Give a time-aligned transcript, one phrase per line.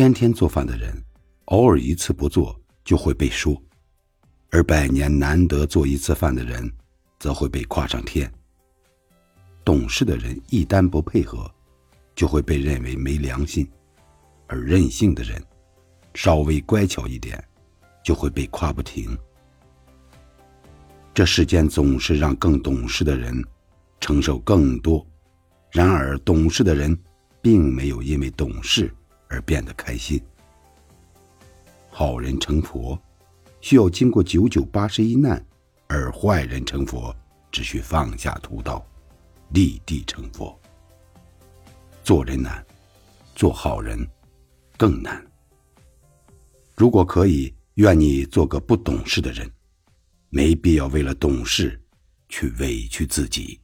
[0.00, 0.90] 天天做饭的人，
[1.44, 3.54] 偶尔一次不做就会被说；
[4.48, 6.72] 而百年难得做一次饭的人，
[7.18, 8.32] 则会被夸上天。
[9.62, 11.54] 懂事的人一旦不配合，
[12.14, 13.66] 就会被认为没良心；
[14.46, 15.38] 而任性的人，
[16.14, 17.38] 稍微乖巧一点，
[18.02, 19.14] 就会被夸不停。
[21.12, 23.38] 这世间总是让更懂事的人
[24.00, 25.06] 承受更多，
[25.70, 26.98] 然而懂事的人
[27.42, 28.90] 并没有因为懂事
[29.30, 30.20] 而变得开心。
[31.88, 33.00] 好人成佛，
[33.62, 35.38] 需要经过九九八十一难；
[35.86, 37.14] 而坏人成佛，
[37.50, 38.84] 只需放下屠刀，
[39.50, 40.58] 立地成佛。
[42.04, 42.64] 做人难，
[43.34, 44.06] 做好人
[44.76, 45.24] 更难。
[46.76, 49.50] 如果可以，愿你做个不懂事的人。
[50.32, 51.80] 没必要为了懂事，
[52.28, 53.60] 去委屈自己。